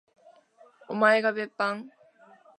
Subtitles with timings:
[0.89, 1.91] おまえが別班？